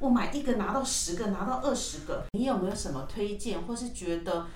[0.00, 4.46] 我买一个拿到十个，拿到二十个，你有没有什么推荐，或是觉得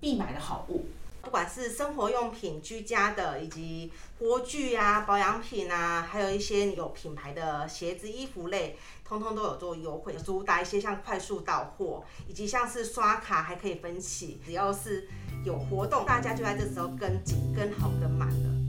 [0.00, 0.86] 必买的好物？
[1.20, 15.08] 不管是生活用品、居家的，以及锅具啊、保养品啊，还有一些有品牌的鞋子、衣服类，通通都有做优惠，主打一些像快速到货，以及像是刷卡还可以分期，只要是
[15.44, 18.65] 有活动，大家就在这时候跟紧、跟好、跟满了。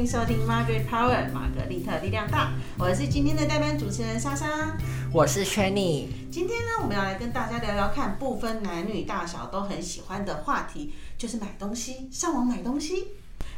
[0.00, 4.74] 迎收听 Margaret Power 玛格丽特力量大，我是今天的代班主持人莎莎。
[5.12, 13.08] 我是 Shanny，今天呢，我们要来跟大家聊聊看，不分男女大小都很喜欢的话题，就是买东西，上网买东西。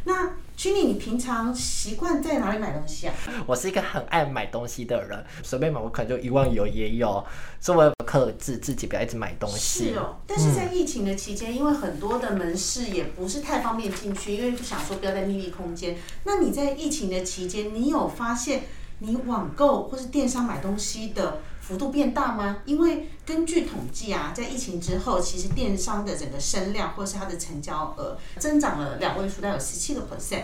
[0.05, 3.15] 那 Jenny，你平常习惯在哪里买东西啊？
[3.47, 7.25] 我是一个很爱买东西的人，随便买我可能就一万有也有，
[7.61, 9.91] 所以我克制自己不要一直买东西。
[9.91, 15.97] 是哦，但是在疫情的期间，因为很多的门市也不是太方便进去，因为就想说不要在密闭空间。
[16.25, 18.65] 那你在疫情的期间，你有发现
[18.99, 22.59] 你网购或是电商买东西的幅度变大吗？
[22.65, 30.43] 因为根据统计啊，在疫情之后，其实电商的整个声量或是它的成交额增长了两位数，大概有十七个 percent。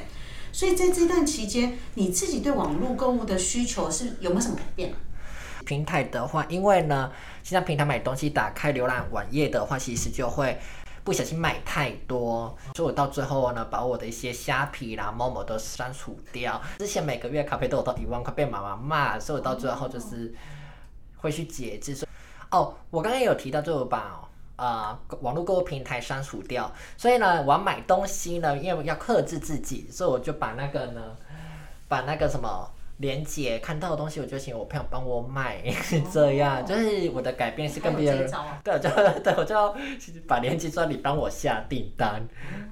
[0.53, 4.95] 所以在这段期间，你自己对网络购物的需求是有没有什么改变？
[5.67, 7.11] 平台的话，因为呢，
[7.43, 10.59] 现在平台买东西，打开浏览网页的话，其实就会
[11.03, 16.63] 不小心买太多，所以我到最后呢，把我的一些虾皮啦、某某都删除掉。
[16.79, 20.33] 之前每个月卡费都有到一万块，被妈妈骂，所以我到最后就是
[21.19, 22.07] 会去节制。
[22.51, 24.21] 哦，我刚刚有提到，就把
[24.57, 31.17] 呃网络购物平台删除掉，所以呢，我要买东西呢，因为要克制自己，所以我就把那个呢，
[31.89, 32.71] 把那个什么。
[33.01, 35.63] 连接看到的东西，我就请我朋友帮我买，
[36.13, 38.29] 这样就是我的改变是跟别人，
[38.65, 39.73] 对，就对我就要
[40.27, 42.21] 把连接说你帮我下订单，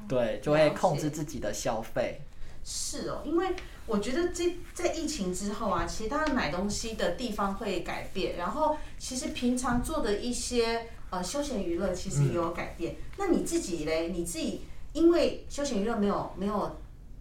[0.09, 2.21] 对，就会控制自己的消费。
[2.65, 3.55] 是哦，因为
[3.87, 12.97] 我觉得这在疫情之后啊，其实大家买东西的地方会改变，然后其实平常做的一些呃休闲娱乐其实也有改变。
[13.17, 14.09] 那你自己嘞？
[14.09, 14.63] 你自己
[14.93, 16.77] 因为休闲娱乐没有没有。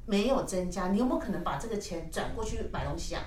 [0.07, 3.23] 没有增加，你有没有可能把这个钱转过去买东西啊？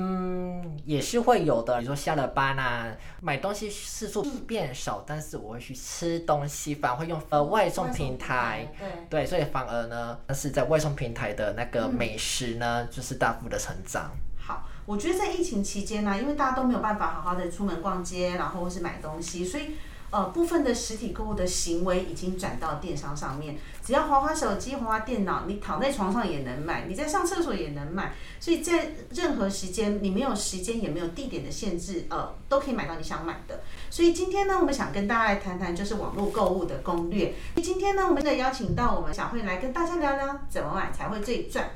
[0.00, 1.80] 嗯，也是会有的。
[1.80, 2.86] 你说下了班啊，
[3.20, 8.72] 买东西次数变少，但是我会去吃东西，反而会用呃外送平台。
[8.78, 14.12] 对对，所以反而呢，但是在外送平台的那个美食呢，就是大幅的成长。
[14.38, 19.74] 好，我觉得在疫情期间呢，因为大家都没有办法好好的出门逛街，然后或是买东西，所以。
[20.10, 33.60] 呃，部分的实体购物的行为已经转到电商上面，只要滑滑手机、滑滑电脑，你躺在床上也能买，你在上厕所也能买，所以在任何时间，你没有时间也没有地点的限制，呃，都可以买到你想买的。
[33.90, 37.34] 所以今天呢，我们想跟大家来谈谈，就是网络购物的攻略。
[37.56, 41.68] 今天呢，我们再邀请到我们小慧来跟大家聊聊怎么买才会最赚。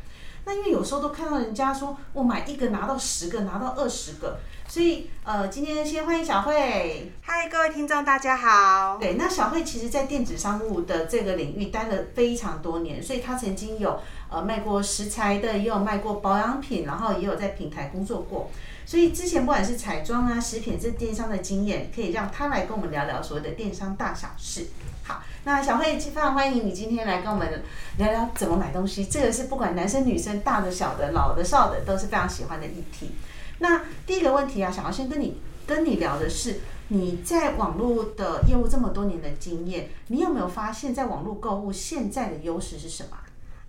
[0.45, 4.39] 那因为有时候都看到人家说我买一个拿到十个，拿到二十个。
[4.67, 7.13] 所以，呃，今天先欢迎小慧。
[7.21, 8.97] 嗨，各位听众，大家好。
[8.97, 18.51] 对，那小慧其实，在电子商务的这个领域待了非常多年，所以她曾经有呃卖过食材的，也有卖过保养品，然后也有在平台工作过。
[18.85, 24.67] 所以之前不管是彩妆啊、食品这电商的经验，可以让他来跟我们聊聊所谓的电商大小事。
[25.05, 27.63] 好，那小慧非常欢迎你今天来跟我们
[27.99, 33.11] 聊聊怎么买东西，这个是不管男生女生、大的、小的、老的、少的，都是非常喜欢的议题。
[33.59, 43.17] 那第一个问题啊，想要先跟你跟你聊的是，你在网络的业务这么多年的经验，你有没有发现，在网络购物现在的优势是什么？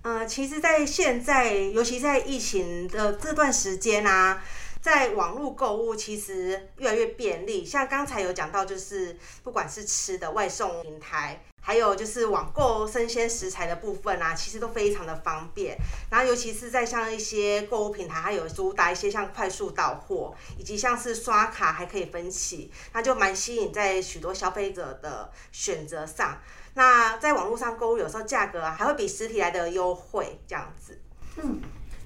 [0.04, 4.44] 呃，其实，在现在，尤其在疫情的这段时间啊，
[4.84, 7.64] 在网络购物其实越来越便利。
[7.64, 11.42] 像刚才有讲到，就是不管是吃的外送平台。
[11.66, 15.78] 还有就是网购生鲜食材的部分啊，其实都非常的方便。
[16.10, 26.38] 然后尤其是在像一些购物平台，它有主打一些像快速到货，以及像是刷卡还可以分期，那就蛮吸引在许多消费者的选择上。
[26.74, 31.00] 那在网络上购物，有时候价格还会比实体来的优惠这样子。
[31.38, 31.62] 嗯，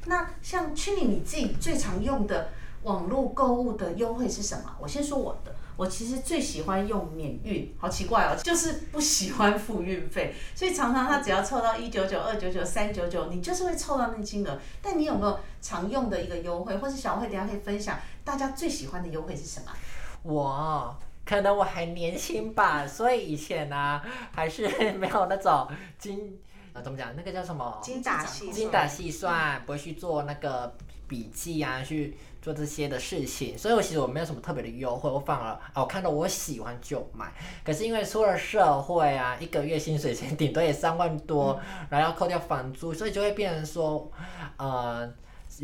[0.06, 2.52] 那像去年你自己最常用的
[2.84, 4.76] 网络购物的优惠是什么？
[4.80, 5.54] 我先说我的。
[5.76, 14.60] 我其实最喜欢用免运，好奇怪哦，就是不喜欢付运费，所以常常他只要凑到一九九、二九九、三九九，你就是会凑到那金额。
[14.82, 19.72] 但你有没有常用的一个优惠，或是小慧等下可以分享大家最喜欢的优惠是什么？
[20.24, 24.02] 我可能我还年轻吧，所以以前呢
[24.32, 25.68] 还是 没有那种
[26.00, 26.40] 精，
[26.74, 27.16] 呃，怎么讲？
[27.16, 27.80] 那个叫什么？
[27.84, 30.76] 精打细精打细算，不会去做那个。
[31.07, 37.33] 笔记啊，去做这些的事情，所以我其实我没有什么特别的优惠，我反而啊，我看到我喜欢就买。
[37.63, 41.59] 可是因为出了社会啊，一个月薪水钱顶多也三万多，
[41.89, 44.12] 然后要扣掉房租，所以就会变成说，
[44.57, 45.12] 呃。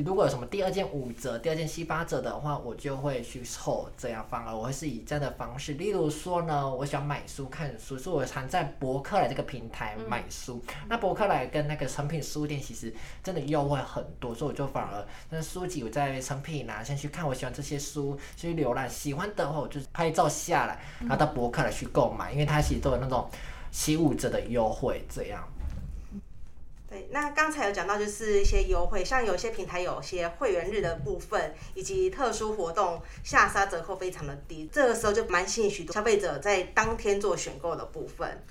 [0.01, 5.73] 如果有什么第二件五折、第二件七八折的话，我就会去凑这样，反而我会是以这样的方式。
[5.73, 10.59] 例如说呢，我喜欢买书、看书，所以我常在博客来这个平台买书。
[10.89, 12.91] 那博客来跟那个成品书店其实
[13.21, 23.29] 真的优惠很多，所以我就反而那书籍我在成品拿先去看，我喜欢这些书，去浏览，喜欢的话我就拍照下来，然后到博客来去购买，因为它其实都有那种
[23.69, 25.47] 七五折的优惠这样。
[26.93, 38.43] 对，那刚才有讲到就是一些优惠，像有些平台有些会员日的部分，以及特殊活动下杀折扣非常的低，这个时候就蛮吸引许多消费者在当天做选购的部分。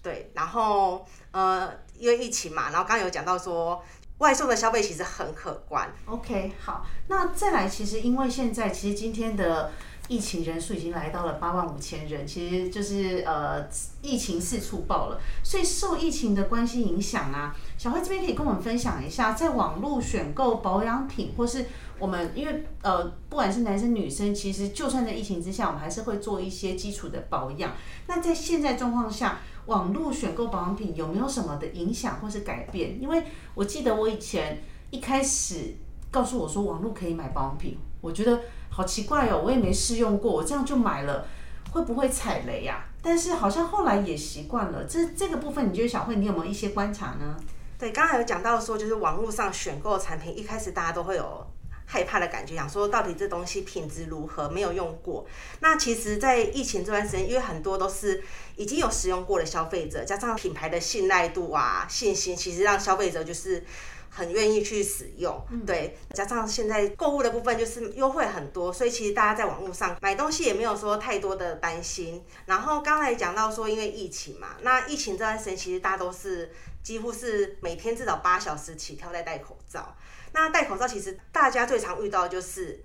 [0.00, 3.82] 对，然后呃，因为疫情嘛，然后刚刚有讲到说
[4.18, 5.92] 外送的消费其实很可观。
[6.06, 9.72] OK，好，那再来，其实因为现在其实今天的。
[10.10, 13.64] 疫情人数已经来到了八万五千人，其实就是呃
[14.02, 21.66] 疫情四处爆了，所以受疫情的关系影响啊，小慧这边可以跟我们分享一下，在网络选购保养品，或是
[22.00, 27.72] 我们因为呃不管是男生女生，其实就算在疫情之下，我们还是会做一些基础的保养。
[28.08, 33.00] 那在现在状况下，网络选购保养品有没有什么的影响或是改变？
[33.00, 33.22] 因为
[33.54, 34.60] 我记得我以前
[34.90, 35.76] 一开始
[36.10, 38.40] 告诉我说网络可以买保养品，我觉得。
[38.80, 41.26] 好奇怪哦，我也没试用过，我这样就买了，
[41.72, 42.82] 会不会踩雷呀？
[43.02, 44.84] 但是好像后来也习惯了。
[44.84, 47.36] 这这个部分，你觉得小慧你有没有一些观察呢？
[47.78, 51.46] 对，刚才有讲到说，就是网络上选购产品，一开始大家都会有
[51.84, 54.48] 害怕的感觉，想说到底这东西品质如何？
[54.48, 55.26] 没有用过。
[55.60, 58.22] 那其实，在疫情这段时间，因为很多都是
[58.56, 63.62] 已经有使用过的消费者，加上品牌的信赖度啊、信心，其实让消费者就是。
[64.10, 72.22] 很愿意去使用，对，加上现在购物的部分就是优惠很多，所以其实大家在网络上买东西也没有说太多的担心。
[72.44, 76.50] 然后刚才讲到说，因为疫情嘛，那疫情这段时间其实大家都是
[76.82, 79.96] 几乎是每天至少八小时起跳在戴口罩。
[80.32, 82.84] 那戴口罩其实大家最常遇到就是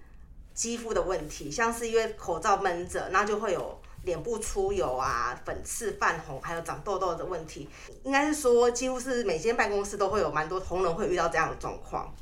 [0.53, 3.81] 肌肤的问题，像是因为口罩闷着，那就会有。
[4.05, 7.67] 脸部出油啊、粉刺、泛红，还有长痘痘的问题，
[8.03, 12.13] 应该是说几乎是每间办公室都会有蛮多同仁会遇到这样的状况。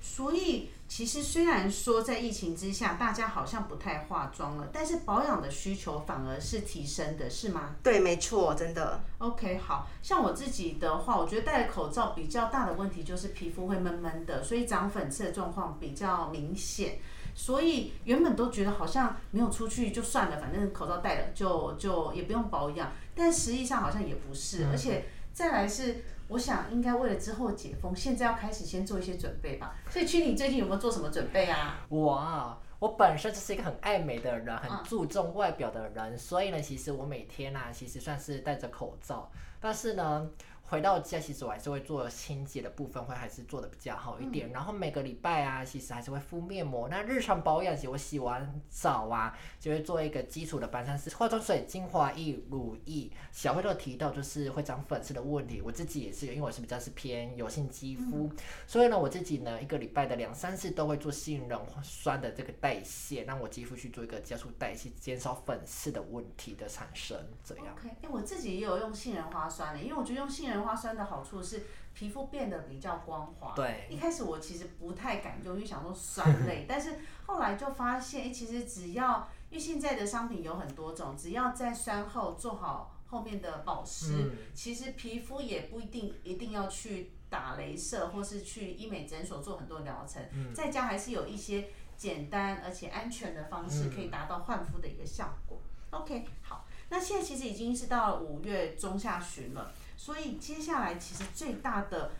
[0.00, 7.74] 所以其实虽然说在疫情之下，大家好像不太化妆了，但是保养的需求反而是提升的，是吗？
[7.82, 9.00] 对，没错，真的。
[9.16, 16.98] OK，好像我自己的话，我觉得戴口罩比较大的问题就是皮肤会闷闷的，所以长粉刺的状况比较明显。
[17.34, 29.74] 所以原本都觉得好像没有出去就算了，反正口罩戴了就就也不用保养，但实际上好像也不是，而且再来是，我想应该为了之后解封，现在要开始先做一些准备吧。
[29.90, 31.84] 所以曲你最近有没有做什么准备啊？
[31.88, 40.30] 我啊我本身就是一个很爱美的人，很注重外表的人，所以呢，其实我每天啊，其实算是戴着口罩，但是呢。
[40.74, 44.50] 回到家，其实我还是会做清洁的部分，会还是做的比较好一点。
[44.50, 46.88] 然后每个礼拜啊，其实还是会敷面膜。
[46.88, 53.08] 那日常保养，其实我洗完澡啊，就会做一个基础的白山式化妆水、精华液、乳液。
[53.30, 58.28] 小慧都提到就是会长粉刺的问题，我自己也是，因为我是比较是偏油性肌肤，
[58.66, 67.16] 所以呢，我自己呢一个礼拜的两三次都会做杏仁酸的这个代谢，让我肌肤去做一个加速代谢，减少粉刺的问题的产生。
[67.44, 67.66] 这样。
[67.78, 70.63] OK，哎，我自己也有用杏仁花酸的，因为我觉得用杏仁。
[70.64, 71.62] 花酸的好处是
[71.94, 73.52] 皮肤变得比较光滑。
[73.54, 73.86] 对。
[73.90, 90.22] 一开始我其实不太敢用，因为想说酸 类，但是后来就发现，哎，其实只要，因为现在的商品有很多种，只要在酸后做好后面的保湿，其实皮肤也不一定一定要去打镭射，或是去医美诊所做很多疗程，
[90.52, 95.60] 在家还是有一些简单而且安全的方式，可以达到焕肤的一个效果。
[95.90, 99.72] OK，好，那现在其实已经是到了五月中下旬了。
[99.96, 102.12] 所以接下来其实最大的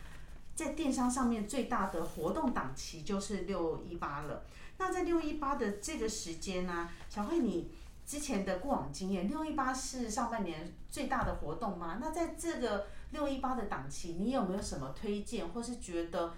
[0.54, 4.44] 在电商上面最大的活动档期就是六一八了。
[4.78, 7.70] 那在六一八的这个时间呢，小慧你
[8.06, 11.98] 之前的过往经验，六一八是上半年最大的活动吗？
[12.00, 16.34] 那在这个六一八的档期，你有没有什么推荐或是觉得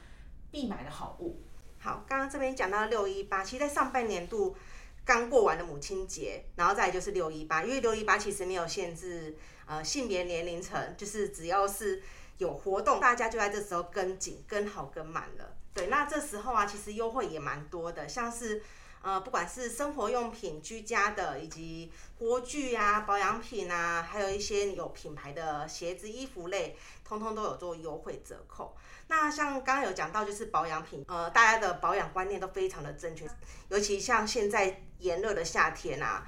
[0.51, 1.43] 必买的好物？
[1.79, 4.57] 好，刚刚这边讲到六一八，其实，在上半年度
[5.05, 9.37] 刚过完的母亲节，然后再就是六一八，因为六一八其实没有限制。
[9.67, 12.03] 呃，性别年龄层就是只要是
[12.39, 15.55] 有活动，大家就在这时候跟紧、跟好、跟满了。
[15.75, 18.63] 对，那这时候啊，其实优惠也蛮多的，像是
[19.03, 28.75] 呃，不管是生活用品、居家的，以及锅具啊、保养品啊，还有一些有品牌的鞋子、衣服类，通通都有做优惠折扣。
[29.09, 33.25] 那像刚刚有讲到，就是保养品，呃，大家的保养观念都非常的正确，
[33.69, 36.27] 尤其像现在炎热的夏天啊，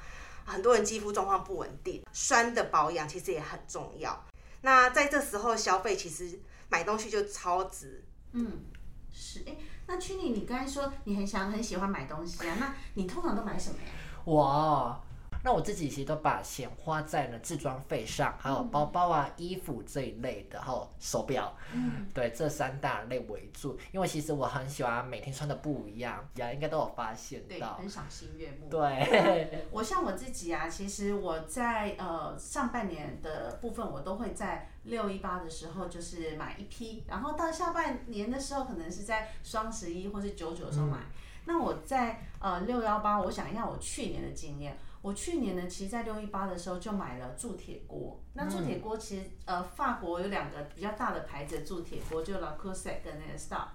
[0.49, 4.25] 很多人肌肤状况不稳定，酸的保养其实也很重要。
[4.62, 8.05] 那在这时候消费，其实买东西就超值。
[8.33, 8.64] 嗯，
[9.12, 9.45] 是。
[9.47, 13.88] 哎，那君妮，你刚才说你很想很喜欢买东西啊，那你通常都买什么呀？
[14.25, 15.02] 我。
[15.49, 23.78] 那我自己其实都把钱花在了自装费上，还有包包啊、衣服这一类的，还有手表，嗯，对，这三大类为主。
[23.90, 28.69] 因为其实我很喜欢每天穿的不一样，大家应该都有发现到，很赏心悦目。
[28.69, 40.99] 对 我像我自己啊，其实我在呃上半年的部分，我都会在六一八的时候就是买一批，然后到下半年的时候，可能是在双十一或是九九的时候买。
[41.47, 44.76] 那我在呃六幺八，我想一下我去年的经验。
[45.09, 48.21] 我去年呢，其实，在六一八的时候就买了铸铁锅。
[48.35, 53.69] 那铸铁锅其实，呃，法国有两个比较大的牌子的铸铁锅，就 La c o s e 跟那个 Star。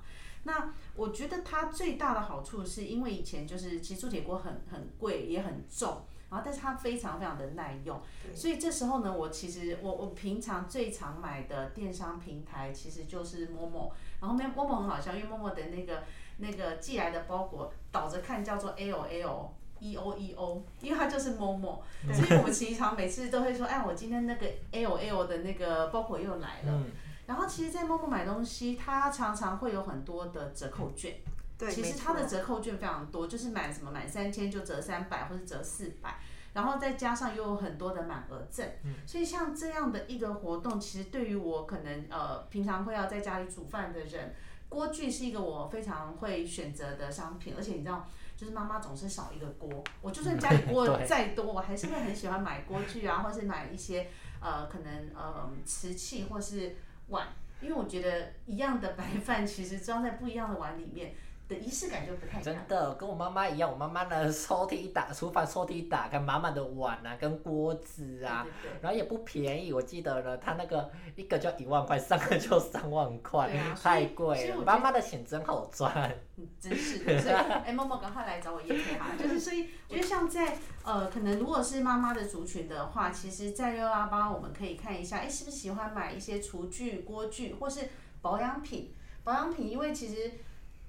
[0.43, 7.99] 那我觉得它最大的好处是因为以前就是其实铸铁锅很很贵也很重，然后但是它非常非常的耐用。
[8.35, 13.91] 所以这时候呢，我其实我我平常最常买的电商平台其实就是 Momo。
[14.21, 16.03] 然后 Momo 很好笑，因为 Momo 的那个
[16.37, 19.51] 那个寄来的包裹倒着看叫做 L L。
[19.83, 21.81] E O E O，因为它就是 Momo，，
[22.13, 26.83] 所以我们其常每次都会说，哎，我今天那个 L L 的那个包裹又来了。
[27.25, 31.15] 然后其实，在 Momo 买东西，它常常会有很多的折扣券。
[31.57, 36.15] 对，其实它的折扣券非常多，就是满什么满三千就折三百或者折四百，
[36.53, 38.65] 然后再加上又有很多的满额赠。
[38.85, 38.93] 嗯。
[39.05, 44.33] 所以像这样的一个活动，其实对于我可能呃平常会要在家里煮饭的人，
[44.69, 48.07] 锅具是一个我非常会选择的商品，而且你知道。
[48.35, 54.07] 就是妈妈总是少一个锅，我就算 家里锅再多，我还是会很喜欢买锅具啊，或是买一些
[54.41, 56.75] 呃可能呃瓷器或是
[57.07, 57.27] 碗，
[57.61, 61.13] 因为我觉得一样的白饭其实装在不一样的碗里面。
[61.47, 68.47] 的仪式感就不太真的跟我妈妈一样，我妈妈呢 抽屉打厨房抽屉打开满满的碗啊跟锅子啊，
[68.81, 74.63] 然后也不便宜，我记得呢，她那个一个就一万块，三个就 三万块，太贵了。
[74.63, 76.15] 妈妈的钱真好赚，
[76.59, 77.19] 真是的。
[77.19, 87.89] 所以哎，默默赶快来找我叶佩哈，就是所以觉得像在呃，可能如果是妈妈的族群的话，其实，在六幺八我们可以看一下，哎，是不是喜欢买一些厨具、锅具或是
[88.21, 88.93] 保养品？
[89.25, 90.31] 保养品，因为其实。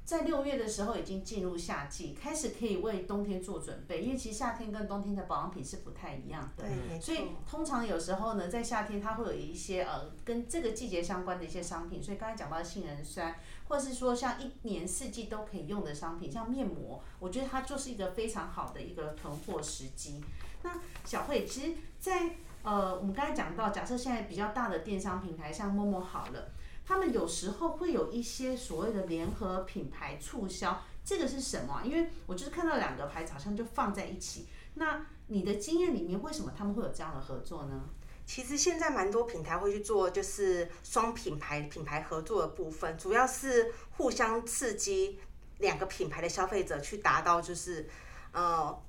[0.05, 4.03] 在六月的时候已经进入夏季，开始可以为冬天做准备。
[4.03, 6.65] 因为其实夏天跟冬天的保养品是不太一样的，
[7.01, 12.03] 所以通常有时候呢，在夏天它会有一些呃跟这个季节相关的一些商品。
[12.03, 13.35] 所以刚才讲到杏仁酸，
[13.69, 20.23] 或是说像一年四季都可以用的商品，像面膜，我觉得它就是一个非常好的一个囤货时机。
[20.63, 20.71] 那
[21.07, 26.51] 小慧，其实，在呃我们刚才讲到，假设现在比较大的电商平台，像陌陌好了。
[26.87, 31.83] 他们有时候会有一些所谓的联合品牌促销，这个是什么？
[31.85, 34.47] 因为我就是看到两个牌子好像就放在一起。
[34.75, 37.85] 那你的经验里面，为什么他们会有这样的合作呢？
[38.27, 45.19] 其实现在蛮多平台会去做，就是双品牌品牌合作的部分，主要是互相刺激
[45.59, 47.89] 两个品牌的消费者去达到，就是
[48.33, 48.83] 呃。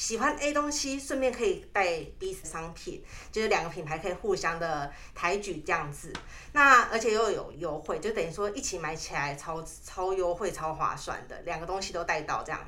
[0.00, 6.10] 喜欢 A 东西，顺便可以带 B 商品，就是两个品牌可以互相的抬举这样子。
[6.54, 12.66] 那而且又有优惠，就等于说一起买起来超超优惠、超划算的，两个东西都带到这样。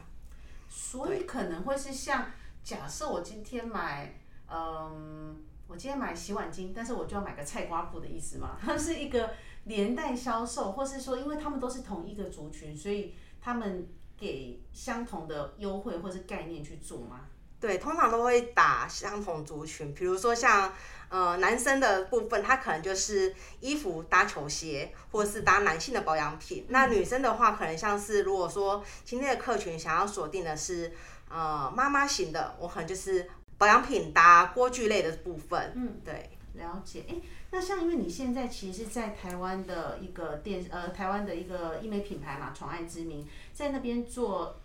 [0.68, 2.30] 所以可能会是像
[2.62, 4.14] 假设我今天买，
[4.46, 8.58] 嗯，我今天买洗碗巾，但是我就要买个菜瓜布的意思嘛？
[8.60, 9.34] 它是一个
[9.64, 13.88] 连带销售，或是说因为他们都是同一个族群，所以他们。
[14.22, 17.22] 给相同的优惠或是概念去做吗？
[17.58, 20.72] 对，通常都会打相同族群，比如说像
[21.08, 26.66] 呃男生的部分，他可能就是衣服搭球鞋，或者是搭男性的保养品。
[26.68, 30.92] 那女生的话，可能像是如果说今天的客群想要锁定的是
[31.28, 35.72] 呃妈妈型的，我可能就是保养品搭锅具类的部分。
[35.74, 36.30] 嗯，对。
[36.54, 37.14] 了解，哎，
[37.54, 44.56] 那像因为你现在其实是在台湾的一个电，呃，台湾的一个医美品牌嘛，宠爱之名，在那边做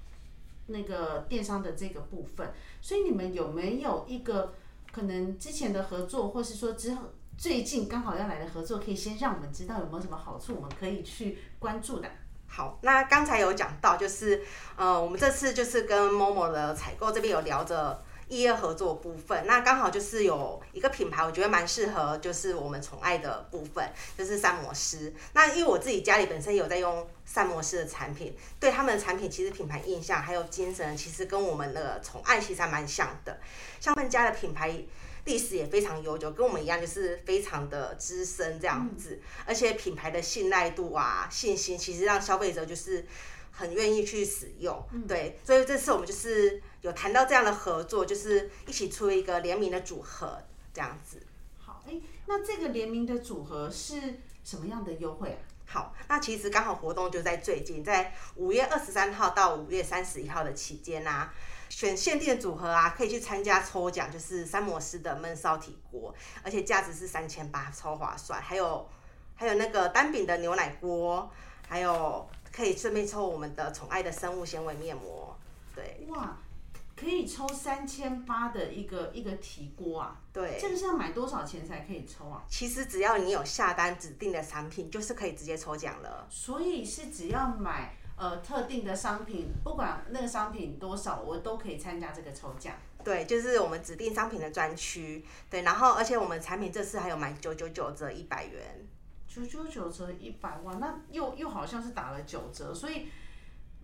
[0.68, 2.50] 那个电商的这个部分，
[2.82, 4.54] 所以你们有没有一个
[4.90, 7.04] 可能之前的合作，或是说之后
[7.38, 12.10] 最近刚好要来的合作，可以先让我们知道有没有什么好处，我们可以去关注的。
[12.48, 14.42] 好，那刚才有讲到，就是
[14.78, 18.02] 呃，我们这次就是跟 Momo 的采购这边有聊着。
[18.30, 25.14] 异业合作部分，那刚好就是有一个品牌，我觉得蛮适合，就是我们宠爱的部分，就是膳魔师。
[25.34, 33.40] 那因为我自己家里本身有在用膳魔师的产品，对他们的产品其实品牌印象还有精神，其实跟我们的宠爱其实还蛮像的。
[33.80, 34.78] 像他们家的品牌
[35.24, 43.06] 历史也非常悠久，跟我们一样，就是非常的资深这样子，而且品牌的信赖度啊、信心，其实让消费者就是
[43.52, 44.86] 很愿意去使用。
[45.08, 46.62] 对，所以这次我们就是。
[46.82, 50.42] 有谈到这样的合作，就是一起出一个联名的组合，
[50.74, 51.22] 这样子。
[51.60, 51.94] 好，哎，
[52.26, 55.40] 那这个联名的组合是什么样的优惠啊？
[55.70, 61.34] 好，那其实刚好活动就在最近，在五月二十三号到五月三十一号的期间啊，
[61.68, 68.42] 选限定组合啊，可以去参加抽奖，就是三摩斯的焖烧体锅，而且价值是三千八，超划算。
[68.42, 68.88] 还有
[69.36, 71.30] 还有那个单饼的牛奶锅，
[71.68, 75.38] 还有可以顺便抽我们的宠爱的生物纤维面膜。
[75.76, 76.38] 对，哇。
[77.00, 82.44] 可以抽三千八的一个一个提锅啊，对，这个是要买多少钱才可以抽啊？
[82.50, 86.26] 其实只要你有下单指定的产品，就是可以直接抽奖了。
[86.28, 92.74] 所以是只要买呃特定的商品，不管那个商品多少，我都可以参加这个抽奖。
[93.04, 95.24] 对，就是我们指定商品的专区。
[95.52, 98.88] 对，然后而且我们产品这次还有买九九九折一百元，
[99.28, 103.08] 九九九折一百万，那又又好像是打了九折，所以。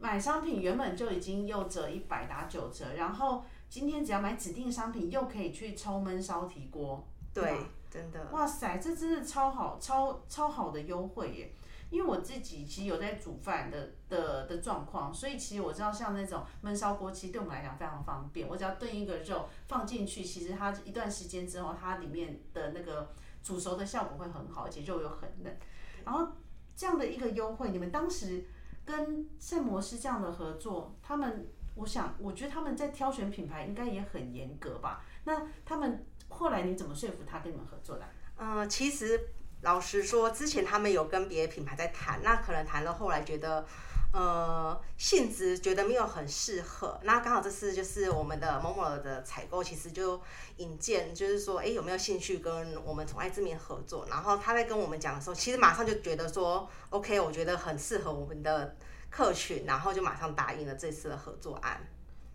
[0.03, 7.07] 买商品原本就已经又折一百打九折，然后今天只要买指定商品，又可以去抽焖烧提锅。
[7.33, 7.57] 对，
[7.89, 8.27] 真的。
[8.33, 11.53] 哇塞，这真的超好，超超好的优惠耶！
[11.89, 18.45] 因为我自己其实有在煮饭的的的状况，所以其实我知道像那种焖烧锅，其实对我们来讲非常方便。
[18.45, 23.09] 我只要炖一个肉放进去，其实它一段时间之后，它里面的那个
[23.41, 25.57] 煮熟的效果会很好，而且肉又很嫩。
[26.03, 26.27] 然后
[26.75, 28.43] 这样的一个优惠，你们当时。
[28.85, 35.03] 跟圣摩斯这样的合作，他们，我想，我觉得他们在挑选品牌应该也很严格吧？
[35.23, 38.05] 那他们后来你怎么说服他跟你们合作的？
[38.37, 39.19] 嗯，其实
[39.61, 43.65] 老实说，之前他们有跟别的品牌在谈，那可能谈了，后来觉得。
[44.13, 50.21] 呃，性质觉得没有很适合，那刚好这次就是我们的某某的采购，其实就
[50.57, 54.05] 引荐，就是说，哎，有没有兴趣跟我们宠爱之名合作？
[54.07, 58.75] 然后他在跟我们讲的时候，其实马上就觉得说，OK，我觉得很适合我们的
[59.09, 61.81] 客群，然后就马上答应了这次的合作案。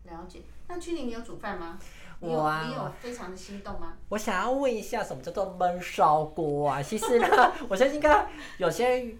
[0.02, 0.42] 了解。
[0.66, 1.78] 那去年你有煮饭吗？
[2.18, 3.94] 我啊，你有非常的心动吗？
[4.08, 6.82] 我想要问一下，什么叫做焖烧锅啊？
[6.82, 7.28] 其实呢，
[7.70, 9.14] 我相信应该有些。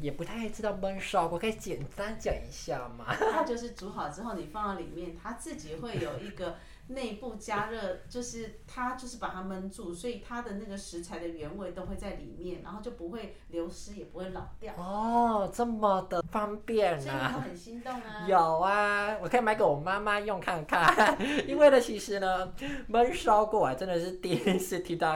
[0.00, 3.14] 也不太知道焖烧锅，可以简单讲一下吗？
[3.14, 6.56] 它就是煮好之后，你放到里面，它自己会有一个。
[6.88, 14.74] 内部加热就是它就是把它焖住，所以它的那个食材的原味都会在里面，然后就不会流失，也不会老掉。
[14.76, 17.00] 哦，这么的方便啊！
[17.00, 18.26] 所以你很心动啊。
[18.26, 21.16] 有啊，我可以买给我妈妈用看看。
[21.46, 22.52] 因为呢，其实呢，
[22.90, 25.14] 焖烧过来真的是第一次听到，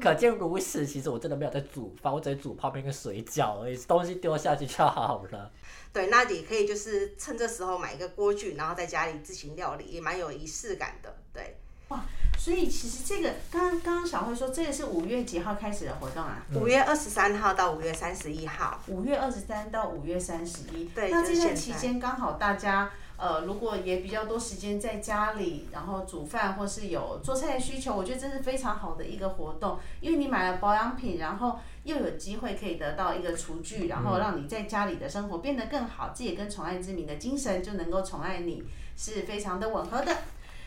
[0.00, 0.84] 可见如此。
[0.86, 5.50] 其实我真的没有在煮饭，我只煮泡面跟水饺而已，东西丢下去就好了。
[5.92, 11.14] 对，那也可以就是趁这时候买一个锅具，然后在家里自行料理，也蛮有仪式感的。
[11.32, 11.56] 对，
[11.88, 12.04] 哇，
[12.38, 16.44] 所以其实这个刚刚刚小慧说，这个是五月几号开始的活动啊？
[16.54, 18.80] 五月二十三号到五月三十一号。
[18.86, 20.84] 五月二十三到五月三十一。
[20.94, 31.58] 对，那这段期间刚好大家呃，如果也比较多时间在家里，然后煮饭或是有做菜的需求，我觉得这是非常好的一个活动，因为你买了保养品，然后。
[31.84, 38.62] 又有机会可以得到一个厨具，然后让你在家里的生活变得更好，这也跟宠爱之名的精神就能够宠爱你
[38.94, 40.14] 是非常的吻合的。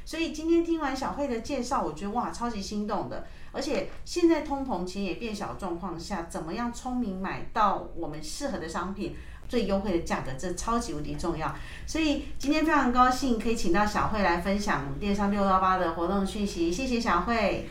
[0.04, 3.28] 所以今天听完小慧的介绍，我觉得哇，超级心动的。
[3.52, 9.16] 而且现在通膨钱也变小状况下，怎么样聪明买到我们适合的商品，
[9.52, 11.54] 最优惠的价格，这超级无敌重要。
[11.86, 17.68] 所以今天非常高兴可以请到小慧来分享电商六幺八的活动讯息，谢谢小慧。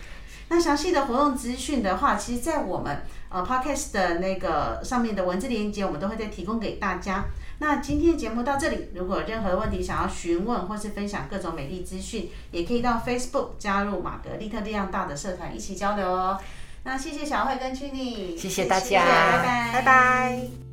[0.50, 7.24] 那详细的活动资讯的话，其实，在我们呃 podcast 的那个上面的文字链接，我们都会再提供给大家。
[7.60, 16.38] 那今天的节目到这里，如果有任何问题想要询问或是分享各种美丽资讯，也可以到 Facebook 加入玛格丽特力量大的社团一起交流哦。
[16.82, 20.69] 那谢谢小慧跟 c h 谢谢大家，拜拜，拜拜。